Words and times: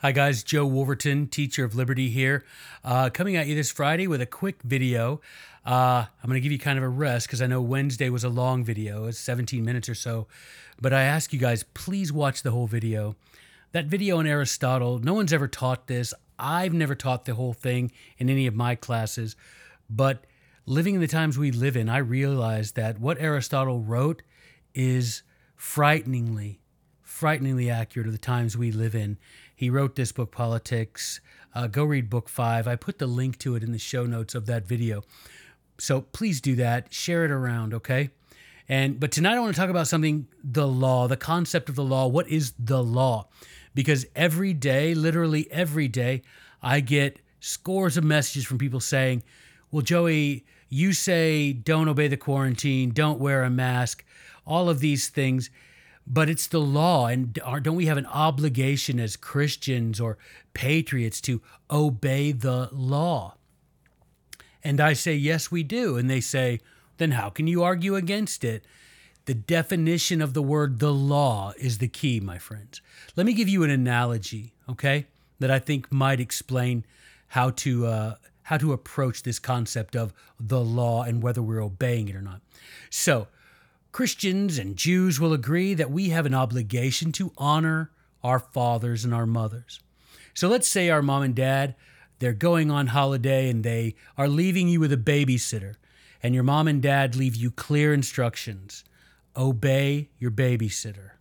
Hi, 0.00 0.12
guys. 0.12 0.42
Joe 0.42 0.66
Wolverton, 0.66 1.26
teacher 1.26 1.64
of 1.64 1.74
Liberty 1.74 2.10
here, 2.10 2.44
uh, 2.84 3.08
coming 3.08 3.34
at 3.34 3.46
you 3.46 3.54
this 3.54 3.70
Friday 3.70 4.06
with 4.06 4.20
a 4.20 4.26
quick 4.26 4.62
video. 4.62 5.22
Uh, 5.64 6.04
I'm 6.22 6.28
going 6.28 6.34
to 6.34 6.40
give 6.40 6.52
you 6.52 6.58
kind 6.58 6.76
of 6.76 6.84
a 6.84 6.88
rest 6.88 7.26
because 7.26 7.40
I 7.40 7.46
know 7.46 7.62
Wednesday 7.62 8.10
was 8.10 8.22
a 8.22 8.28
long 8.28 8.62
video, 8.62 9.06
it's 9.06 9.18
17 9.18 9.64
minutes 9.64 9.88
or 9.88 9.94
so. 9.94 10.26
But 10.78 10.92
I 10.92 11.04
ask 11.04 11.32
you 11.32 11.38
guys, 11.38 11.62
please 11.62 12.12
watch 12.12 12.42
the 12.42 12.50
whole 12.50 12.66
video. 12.66 13.16
That 13.72 13.86
video 13.86 14.18
on 14.18 14.26
Aristotle, 14.26 14.98
no 14.98 15.14
one's 15.14 15.32
ever 15.32 15.48
taught 15.48 15.86
this. 15.86 16.12
I've 16.38 16.74
never 16.74 16.94
taught 16.94 17.24
the 17.24 17.34
whole 17.34 17.54
thing 17.54 17.90
in 18.18 18.28
any 18.28 18.46
of 18.46 18.54
my 18.54 18.74
classes. 18.74 19.34
But 19.88 20.24
living 20.66 20.94
in 20.94 21.00
the 21.00 21.06
times 21.06 21.38
we 21.38 21.50
live 21.50 21.74
in, 21.74 21.88
I 21.88 21.98
realized 21.98 22.76
that 22.76 23.00
what 23.00 23.18
Aristotle 23.18 23.80
wrote 23.80 24.20
is 24.74 25.22
frighteningly, 25.56 26.60
frighteningly 27.16 27.70
accurate 27.70 28.06
of 28.06 28.12
the 28.12 28.18
times 28.18 28.58
we 28.58 28.70
live 28.70 28.94
in. 28.94 29.16
He 29.54 29.70
wrote 29.70 29.96
this 29.96 30.12
book, 30.12 30.30
Politics. 30.30 31.22
Uh, 31.54 31.66
go 31.66 31.82
read 31.82 32.10
book 32.10 32.28
five. 32.28 32.68
I 32.68 32.76
put 32.76 32.98
the 32.98 33.06
link 33.06 33.38
to 33.38 33.56
it 33.56 33.62
in 33.62 33.72
the 33.72 33.78
show 33.78 34.04
notes 34.04 34.34
of 34.34 34.44
that 34.46 34.66
video. 34.66 35.02
So 35.78 36.02
please 36.02 36.42
do 36.42 36.54
that. 36.56 36.92
Share 36.92 37.24
it 37.24 37.30
around, 37.30 37.72
okay? 37.72 38.10
And 38.68 39.00
but 39.00 39.12
tonight 39.12 39.36
I 39.36 39.40
want 39.40 39.54
to 39.54 39.58
talk 39.58 39.70
about 39.70 39.88
something 39.88 40.26
the 40.44 40.68
law, 40.68 41.08
the 41.08 41.16
concept 41.16 41.70
of 41.70 41.74
the 41.74 41.82
law. 41.82 42.06
What 42.06 42.28
is 42.28 42.52
the 42.58 42.84
law? 42.84 43.28
Because 43.74 44.04
every 44.14 44.52
day, 44.52 44.92
literally 44.92 45.50
every 45.50 45.88
day, 45.88 46.20
I 46.62 46.80
get 46.80 47.20
scores 47.40 47.96
of 47.96 48.04
messages 48.04 48.44
from 48.44 48.58
people 48.58 48.80
saying, 48.80 49.22
"Well, 49.70 49.80
Joey, 49.80 50.44
you 50.68 50.92
say 50.92 51.54
don't 51.54 51.88
obey 51.88 52.08
the 52.08 52.18
quarantine, 52.18 52.90
don't 52.90 53.18
wear 53.18 53.42
a 53.42 53.48
mask, 53.48 54.04
all 54.44 54.68
of 54.68 54.80
these 54.80 55.08
things." 55.08 55.48
But 56.06 56.28
it's 56.28 56.46
the 56.46 56.60
law 56.60 57.06
and 57.06 57.34
don't 57.34 57.76
we 57.76 57.86
have 57.86 57.98
an 57.98 58.06
obligation 58.06 59.00
as 59.00 59.16
christians 59.16 60.00
or 60.00 60.18
patriots 60.54 61.20
to 61.20 61.42
obey 61.70 62.32
the 62.32 62.68
law? 62.72 63.34
And 64.62 64.80
i 64.80 64.92
say 64.92 65.14
yes 65.14 65.50
we 65.50 65.62
do. 65.62 65.96
And 65.96 66.08
they 66.08 66.20
say 66.20 66.60
then 66.98 67.12
how 67.12 67.30
can 67.30 67.46
you 67.46 67.62
argue 67.62 67.94
against 67.94 68.44
it? 68.44 68.64
The 69.26 69.34
definition 69.34 70.22
of 70.22 70.34
the 70.34 70.42
word 70.42 70.78
the 70.78 70.92
law 70.92 71.52
is 71.58 71.78
the 71.78 71.88
key 71.88 72.20
my 72.20 72.38
friends. 72.38 72.80
Let 73.16 73.26
me 73.26 73.32
give 73.32 73.48
you 73.48 73.64
an 73.64 73.70
analogy 73.70 74.52
okay 74.68 75.06
that 75.38 75.50
i 75.50 75.58
think 75.58 75.92
might 75.92 76.18
explain 76.18 76.84
how 77.28 77.50
to 77.50 77.86
uh, 77.86 78.14
how 78.44 78.56
to 78.56 78.72
approach 78.72 79.24
this 79.24 79.38
concept 79.38 79.96
of 79.96 80.12
the 80.38 80.60
law 80.60 81.02
and 81.02 81.22
whether 81.22 81.42
we're 81.42 81.62
obeying 81.62 82.08
it 82.08 82.14
or 82.14 82.22
not. 82.22 82.40
So 82.90 83.26
Christians 83.96 84.58
and 84.58 84.76
Jews 84.76 85.18
will 85.18 85.32
agree 85.32 85.72
that 85.72 85.90
we 85.90 86.10
have 86.10 86.26
an 86.26 86.34
obligation 86.34 87.12
to 87.12 87.32
honor 87.38 87.92
our 88.22 88.38
fathers 88.38 89.06
and 89.06 89.14
our 89.14 89.24
mothers. 89.24 89.80
So 90.34 90.48
let's 90.48 90.68
say 90.68 90.90
our 90.90 91.00
mom 91.00 91.22
and 91.22 91.34
dad, 91.34 91.74
they're 92.18 92.34
going 92.34 92.70
on 92.70 92.88
holiday 92.88 93.48
and 93.48 93.64
they 93.64 93.94
are 94.18 94.28
leaving 94.28 94.68
you 94.68 94.80
with 94.80 94.92
a 94.92 94.98
babysitter, 94.98 95.76
and 96.22 96.34
your 96.34 96.44
mom 96.44 96.68
and 96.68 96.82
dad 96.82 97.16
leave 97.16 97.36
you 97.36 97.50
clear 97.50 97.94
instructions 97.94 98.84
obey 99.34 100.10
your 100.18 100.30
babysitter. 100.30 101.12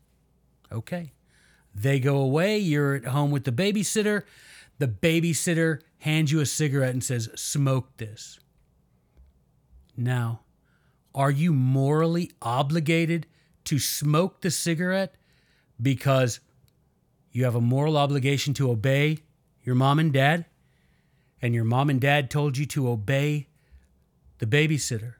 Okay. 0.70 1.14
They 1.74 2.02
go 2.02 2.18
away, 2.18 2.58
you're 2.58 2.96
at 2.96 3.06
home 3.06 3.32
with 3.32 3.46
the 3.46 3.54
babysitter. 3.54 4.24
The 4.80 4.90
babysitter 4.90 5.80
hands 6.00 6.30
you 6.30 6.42
a 6.42 6.46
cigarette 6.46 6.92
and 6.92 7.02
says, 7.02 7.30
Smoke 7.36 7.96
this. 7.96 8.38
Now, 9.96 10.42
are 11.16 11.32
you 11.32 11.54
morally 11.54 12.30
obligated 12.42 13.26
to 13.64 13.80
smoke 13.80 14.42
the 14.42 14.52
cigarette 14.52 15.16
because 15.82 16.42
you 17.32 17.46
have 17.46 17.56
a 17.56 17.62
moral 17.62 17.98
obligation 17.98 18.54
to 18.56 18.70
obey 18.70 19.20
your 19.64 19.76
mom 19.76 19.98
and 19.98 20.12
dad? 20.12 20.46
And 21.42 21.54
your 21.54 21.64
mom 21.64 21.90
and 21.90 22.02
dad 22.02 22.30
told 22.30 22.58
you 22.58 22.66
to 22.68 22.90
obey 22.90 23.48
the 24.40 24.46
babysitter. 24.46 25.16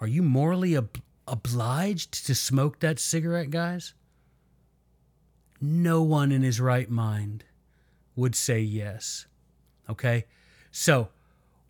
Are 0.00 0.06
you 0.06 0.22
morally 0.22 0.76
ob- 0.76 1.02
obliged 1.26 2.26
to 2.26 2.34
smoke 2.34 2.80
that 2.80 2.98
cigarette, 2.98 3.50
guys? 3.50 3.92
No 5.60 6.02
one 6.02 6.32
in 6.32 6.42
his 6.42 6.60
right 6.60 6.90
mind 6.90 7.44
would 8.14 8.34
say 8.34 8.60
yes. 8.60 9.26
Okay? 9.88 10.26
So, 10.70 11.08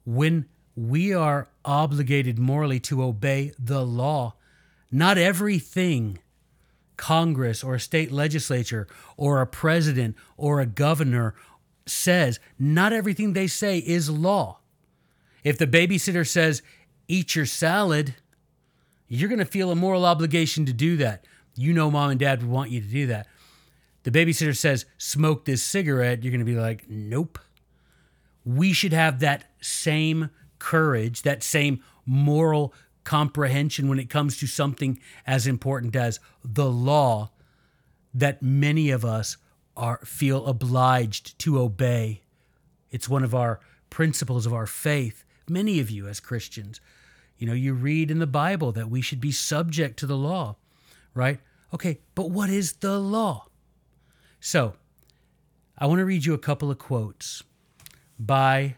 when 0.05 0.47
we 0.75 1.15
are 1.15 1.49
obligated 1.67 2.39
morally 2.39 2.81
to 2.81 3.03
obey 3.03 3.53
the 3.59 3.85
law. 3.85 4.35
Not 4.91 5.19
everything 5.19 6.19
Congress 6.97 7.63
or 7.63 7.75
a 7.75 7.81
state 7.81 8.11
legislature 8.11 8.87
or 9.17 9.41
a 9.41 9.47
president 9.47 10.17
or 10.37 10.61
a 10.61 10.67
governor 10.67 11.35
says, 11.87 12.41
not 12.59 12.93
everything 12.93 13.33
they 13.33 13.47
say 13.47 13.79
is 13.79 14.09
law. 14.09 14.61
If 15.45 15.59
the 15.59 15.67
babysitter 15.67 16.27
says, 16.27 16.63
eat 17.09 17.37
your 17.37 17.47
salad, 17.47 18.15
you're 19.09 19.29
going 19.29 19.39
to 19.39 19.45
feel 19.45 19.71
a 19.71 19.77
moral 19.77 20.05
obligation 20.05 20.67
to 20.67 20.73
do 20.73 20.97
that. 20.97 21.25
You 21.55 21.73
know, 21.73 21.91
mom 21.91 22.11
and 22.11 22.21
dad 22.21 22.43
would 22.43 22.51
want 22.51 22.71
you 22.71 22.81
to 22.81 22.89
do 22.89 23.07
that. 23.09 23.29
The 24.03 24.11
babysitter 24.11 24.57
says, 24.57 24.87
smoke 24.99 25.45
this 25.45 25.63
cigarette, 25.63 26.23
you're 26.23 26.33
going 26.33 26.45
to 26.45 26.45
be 26.45 26.59
like, 26.59 26.89
nope. 26.89 27.39
We 28.45 28.73
should 28.73 28.93
have 28.93 29.21
that 29.21 29.51
same 29.61 30.31
courage, 30.59 31.23
that 31.23 31.43
same 31.43 31.83
moral 32.05 32.73
comprehension 33.05 33.89
when 33.89 33.99
it 33.99 34.11
comes 34.11 34.37
to 34.39 34.47
something 34.47 34.99
as 35.27 35.47
important 35.47 35.95
as 35.95 36.19
the 36.45 36.71
law 36.71 37.31
that 38.13 38.43
many 38.43 38.91
of 38.91 39.05
us 39.05 39.37
are 39.77 40.01
feel 40.05 40.47
obliged 40.47 41.39
to 41.39 41.59
obey. 41.59 42.23
It's 42.91 43.09
one 43.09 43.23
of 43.23 43.35
our 43.35 43.61
principles 43.91 44.47
of 44.47 44.55
our 44.55 44.67
faith. 44.67 45.25
Many 45.49 45.79
of 45.81 45.91
you 45.91 46.09
as 46.09 46.19
Christians, 46.19 46.81
you 47.39 47.47
know, 47.47 47.53
you 47.53 47.75
read 47.75 48.11
in 48.11 48.19
the 48.19 48.27
Bible 48.27 48.73
that 48.73 48.91
we 48.91 49.01
should 49.01 49.21
be 49.21 49.33
subject 49.33 49.99
to 49.99 50.07
the 50.07 50.17
law, 50.17 50.57
right? 51.15 51.41
Okay, 51.75 52.01
but 52.15 52.31
what 52.31 52.49
is 52.49 52.75
the 52.75 52.99
law? 52.99 53.47
So, 54.41 54.75
I 55.79 55.87
want 55.87 55.99
to 55.99 56.05
read 56.05 56.25
you 56.25 56.33
a 56.33 56.39
couple 56.39 56.71
of 56.71 56.79
quotes 56.79 57.43
by 58.19 58.77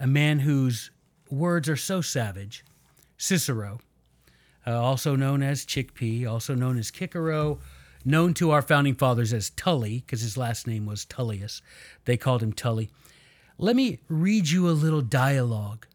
a 0.00 0.06
man 0.06 0.40
whose 0.40 0.90
words 1.30 1.68
are 1.68 1.76
so 1.76 2.00
savage. 2.00 2.64
Cicero, 3.16 3.80
uh, 4.66 4.80
also 4.80 5.16
known 5.16 5.42
as 5.42 5.64
Chickpea, 5.64 6.30
also 6.30 6.54
known 6.54 6.78
as 6.78 6.90
Cicero, 6.90 7.58
known 8.04 8.34
to 8.34 8.50
our 8.50 8.62
founding 8.62 8.94
fathers 8.94 9.32
as 9.32 9.50
Tully, 9.50 10.00
because 10.00 10.20
his 10.20 10.36
last 10.36 10.66
name 10.66 10.86
was 10.86 11.04
Tullius. 11.04 11.62
They 12.04 12.16
called 12.16 12.42
him 12.42 12.52
Tully. 12.52 12.90
Let 13.56 13.76
me 13.76 14.00
read 14.08 14.50
you 14.50 14.68
a 14.68 14.72
little 14.72 15.00
dialogue 15.00 15.86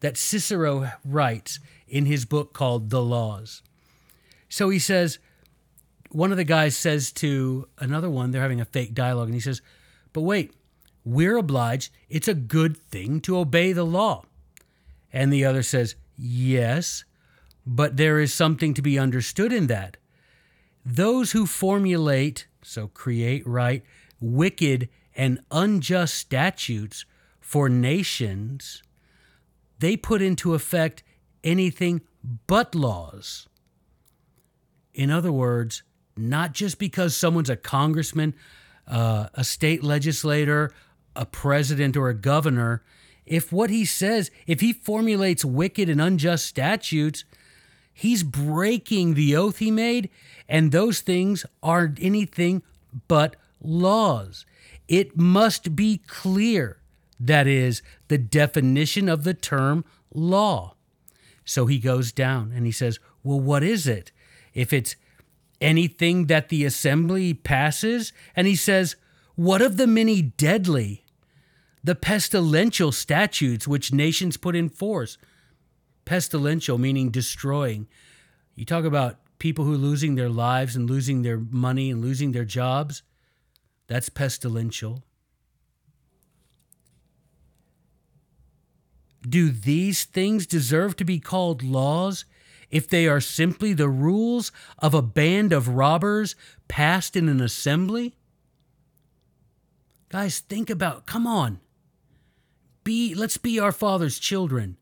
that 0.00 0.16
Cicero 0.16 0.90
writes 1.04 1.58
in 1.86 2.06
his 2.06 2.24
book 2.24 2.52
called 2.52 2.90
The 2.90 3.02
Laws. 3.02 3.62
So 4.48 4.68
he 4.68 4.78
says, 4.78 5.18
one 6.10 6.30
of 6.30 6.36
the 6.36 6.44
guys 6.44 6.76
says 6.76 7.12
to 7.12 7.68
another 7.78 8.10
one, 8.10 8.30
they're 8.30 8.42
having 8.42 8.60
a 8.60 8.66
fake 8.66 8.94
dialogue, 8.94 9.28
and 9.28 9.34
he 9.34 9.40
says, 9.40 9.60
But 10.12 10.22
wait, 10.22 10.54
we're 11.04 11.36
obliged, 11.36 11.90
it's 12.08 12.28
a 12.28 12.34
good 12.34 12.76
thing 12.76 13.20
to 13.22 13.38
obey 13.38 13.72
the 13.72 13.84
law. 13.84 14.24
And 15.12 15.32
the 15.32 15.44
other 15.44 15.62
says, 15.62 15.96
Yes, 16.16 17.04
but 17.66 17.96
there 17.96 18.18
is 18.18 18.32
something 18.32 18.74
to 18.74 18.82
be 18.82 18.98
understood 18.98 19.52
in 19.52 19.66
that. 19.68 19.96
Those 20.84 21.32
who 21.32 21.46
formulate, 21.46 22.46
so 22.62 22.88
create, 22.88 23.46
right, 23.46 23.84
wicked 24.20 24.88
and 25.14 25.40
unjust 25.50 26.14
statutes 26.14 27.04
for 27.40 27.68
nations, 27.68 28.82
they 29.78 29.96
put 29.96 30.22
into 30.22 30.54
effect 30.54 31.02
anything 31.44 32.00
but 32.46 32.74
laws. 32.74 33.48
In 34.94 35.10
other 35.10 35.32
words, 35.32 35.82
not 36.16 36.52
just 36.52 36.78
because 36.78 37.16
someone's 37.16 37.50
a 37.50 37.56
congressman, 37.56 38.34
uh, 38.86 39.28
a 39.34 39.44
state 39.44 39.84
legislator, 39.84 40.72
a 41.14 41.24
president, 41.24 41.96
or 41.96 42.08
a 42.08 42.14
governor, 42.14 42.82
if 43.28 43.52
what 43.52 43.70
he 43.70 43.84
says, 43.84 44.30
if 44.46 44.60
he 44.60 44.72
formulates 44.72 45.44
wicked 45.44 45.88
and 45.88 46.00
unjust 46.00 46.46
statutes, 46.46 47.24
he's 47.92 48.22
breaking 48.22 49.14
the 49.14 49.36
oath 49.36 49.58
he 49.58 49.70
made, 49.70 50.08
and 50.48 50.72
those 50.72 51.00
things 51.00 51.44
aren't 51.62 52.02
anything 52.02 52.62
but 53.06 53.36
laws. 53.60 54.46
It 54.88 55.18
must 55.18 55.76
be 55.76 56.00
clear, 56.06 56.78
that 57.20 57.46
is, 57.46 57.82
the 58.08 58.18
definition 58.18 59.08
of 59.08 59.24
the 59.24 59.34
term 59.34 59.84
law. 60.14 60.74
So 61.44 61.66
he 61.66 61.78
goes 61.78 62.12
down 62.12 62.52
and 62.54 62.64
he 62.64 62.72
says, 62.72 62.98
Well, 63.22 63.40
what 63.40 63.62
is 63.62 63.86
it? 63.86 64.10
If 64.54 64.72
it's 64.72 64.96
anything 65.60 66.26
that 66.26 66.48
the 66.48 66.64
assembly 66.64 67.34
passes, 67.34 68.12
and 68.34 68.46
he 68.46 68.56
says, 68.56 68.96
What 69.34 69.60
of 69.60 69.76
the 69.76 69.86
many 69.86 70.22
deadly? 70.22 71.04
The 71.82 71.94
pestilential 71.94 72.92
statutes 72.92 73.68
which 73.68 73.92
nations 73.92 74.36
put 74.36 74.56
in 74.56 74.68
force. 74.68 75.18
Pestilential 76.04 76.78
meaning 76.78 77.10
destroying. 77.10 77.86
You 78.54 78.64
talk 78.64 78.84
about 78.84 79.18
people 79.38 79.64
who 79.64 79.74
are 79.74 79.78
losing 79.78 80.14
their 80.14 80.28
lives 80.28 80.74
and 80.74 80.88
losing 80.88 81.22
their 81.22 81.38
money 81.38 81.90
and 81.90 82.00
losing 82.00 82.32
their 82.32 82.44
jobs. 82.44 83.02
That's 83.86 84.08
pestilential. 84.08 85.02
Do 89.26 89.50
these 89.50 90.04
things 90.04 90.46
deserve 90.46 90.96
to 90.96 91.04
be 91.04 91.18
called 91.18 91.62
laws 91.62 92.24
if 92.70 92.88
they 92.88 93.06
are 93.06 93.20
simply 93.20 93.72
the 93.72 93.88
rules 93.88 94.52
of 94.78 94.94
a 94.94 95.02
band 95.02 95.52
of 95.52 95.68
robbers 95.68 96.34
passed 96.68 97.16
in 97.16 97.28
an 97.28 97.40
assembly? 97.40 98.14
Guys, 100.08 100.40
think 100.40 100.70
about 100.70 101.06
come 101.06 101.26
on. 101.26 101.60
Be 102.88 103.14
let's 103.14 103.36
be 103.36 103.60
our 103.60 103.70
father's 103.70 104.18
children. 104.18 104.78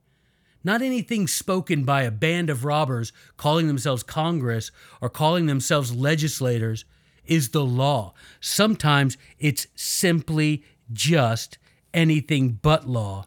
Not 0.63 0.81
anything 0.81 1.27
spoken 1.27 1.83
by 1.83 2.03
a 2.03 2.13
band 2.13 2.51
of 2.51 2.65
robbers 2.65 3.13
calling 3.37 3.67
themselves 3.67 4.05
Congress 4.05 4.71
or 5.01 5.11
calling 5.11 5.47
themselves 5.47 5.93
legislators 5.93 6.85
is 7.25 7.49
the 7.49 7.65
law. 7.65 8.15
Sometimes 8.41 9.19
it's 9.41 9.67
simply 9.75 10.63
just 10.93 11.59
anything 11.93 12.61
but 12.63 12.89
law. 12.89 13.27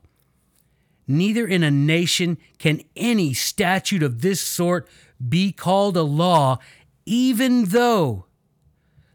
Neither 1.05 1.45
in 1.45 1.61
a 1.61 1.69
nation 1.69 2.37
can 2.57 2.81
any 2.95 3.33
statute 3.33 4.01
of 4.01 4.21
this 4.21 4.39
sort 4.39 4.87
be 5.27 5.51
called 5.51 5.97
a 5.97 6.03
law, 6.03 6.57
even 7.05 7.65
though 7.65 8.27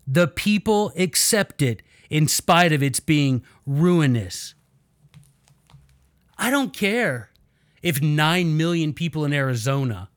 the 0.06 0.28
people 0.28 0.93
accept 0.94 1.62
it 1.62 1.81
in 2.10 2.28
spite 2.28 2.75
of 2.75 2.82
its 2.82 3.00
being 3.00 3.43
ruinous. 3.64 4.54
I 6.36 6.50
don't 6.50 6.72
care 6.72 7.31
if 7.82 8.02
9 8.02 8.56
million 8.56 8.92
people 8.92 9.25
in 9.25 9.32
Arizona 9.32 10.08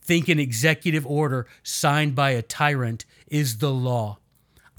think 0.00 0.28
an 0.28 0.38
executive 0.38 1.06
order 1.06 1.46
signed 1.62 2.14
by 2.14 2.30
a 2.30 2.42
tyrant 2.42 3.04
is 3.28 3.58
the 3.58 3.72
law. 3.72 4.18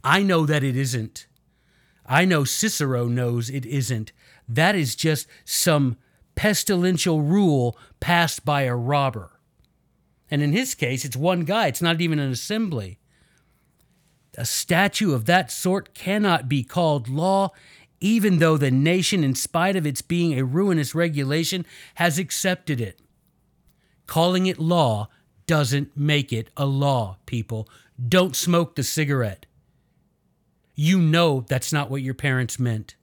I 0.04 0.22
know 0.22 0.46
that 0.46 0.64
it 0.64 0.76
isn't. 0.76 1.28
I 2.06 2.26
know 2.26 2.44
Cicero 2.44 3.08
knows 3.08 3.50
it 3.50 3.66
isn't. 3.66 4.12
That 4.48 4.76
is 4.76 4.96
just 4.96 5.28
some 5.46 5.98
pestilential 6.36 7.22
rule 7.22 7.78
passed 8.00 8.44
by 8.44 8.64
a 8.64 8.76
robber. 8.76 9.32
And 10.30 10.42
in 10.42 10.52
his 10.52 10.76
case, 10.76 11.06
it's 11.06 11.16
one 11.16 11.46
guy, 11.46 11.68
it's 11.68 11.82
not 11.82 12.02
even 12.02 12.20
an 12.20 12.32
assembly. 12.32 13.00
A 14.38 14.46
statute 14.46 15.14
of 15.14 15.26
that 15.26 15.52
sort 15.52 15.94
cannot 15.94 16.50
be 16.50 16.64
called 16.64 17.08
law, 17.08 17.52
even 18.04 18.40
though 18.40 18.58
the 18.58 18.70
nation, 18.70 19.24
in 19.24 19.34
spite 19.34 19.78
of 19.78 19.88
its 19.88 20.02
being 20.02 20.38
a 20.38 20.44
ruinous 20.44 20.94
regulation, 20.94 21.66
has 21.96 22.20
accepted 22.20 22.82
it. 22.82 23.00
Calling 24.08 24.46
it 24.46 24.60
law 24.60 25.08
doesn't 25.48 25.96
make 25.96 26.34
it 26.34 26.50
a 26.58 26.66
law, 26.66 27.18
people. 27.26 27.70
Don't 28.06 28.36
smoke 28.36 28.76
the 28.76 28.84
cigarette. 28.84 29.46
You 30.76 31.00
know 31.00 31.46
that's 31.48 31.72
not 31.72 31.90
what 31.90 32.02
your 32.02 32.14
parents 32.14 32.60
meant. 32.60 32.96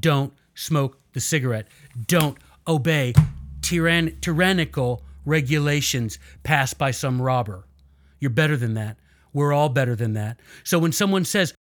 Don't 0.00 0.32
smoke 0.56 0.98
the 1.12 1.20
cigarette. 1.20 1.68
Don't 2.08 2.36
obey 2.66 3.14
tyrann- 3.60 4.20
tyrannical 4.20 5.04
regulations 5.24 6.18
passed 6.42 6.78
by 6.78 6.90
some 6.90 7.22
robber. 7.22 7.64
You're 8.18 8.30
better 8.30 8.56
than 8.56 8.74
that. 8.74 8.96
We're 9.32 9.52
all 9.52 9.68
better 9.68 9.94
than 9.94 10.14
that. 10.14 10.40
So 10.64 10.80
when 10.80 10.90
someone 10.90 11.24
says, 11.24 11.54